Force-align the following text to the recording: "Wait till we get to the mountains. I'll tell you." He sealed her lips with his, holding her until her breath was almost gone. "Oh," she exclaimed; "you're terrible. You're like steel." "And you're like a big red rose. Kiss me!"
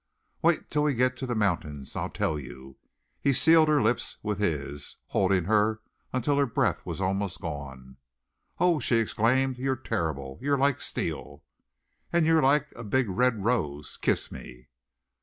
"Wait 0.41 0.71
till 0.71 0.81
we 0.81 0.95
get 0.95 1.15
to 1.15 1.27
the 1.27 1.35
mountains. 1.35 1.95
I'll 1.95 2.09
tell 2.09 2.39
you." 2.39 2.77
He 3.21 3.33
sealed 3.33 3.67
her 3.67 3.83
lips 3.83 4.17
with 4.23 4.39
his, 4.39 4.95
holding 5.09 5.43
her 5.43 5.79
until 6.11 6.37
her 6.37 6.47
breath 6.47 6.83
was 6.87 6.99
almost 6.99 7.39
gone. 7.39 7.97
"Oh," 8.57 8.79
she 8.79 8.95
exclaimed; 8.95 9.59
"you're 9.59 9.75
terrible. 9.75 10.39
You're 10.41 10.57
like 10.57 10.81
steel." 10.81 11.43
"And 12.11 12.25
you're 12.25 12.41
like 12.41 12.73
a 12.75 12.83
big 12.83 13.09
red 13.09 13.43
rose. 13.45 13.95
Kiss 13.95 14.31
me!" 14.31 14.69